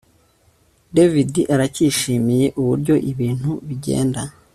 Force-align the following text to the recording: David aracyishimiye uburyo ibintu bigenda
David 0.95 1.31
aracyishimiye 1.53 2.47
uburyo 2.59 2.95
ibintu 3.11 3.51
bigenda 3.67 4.21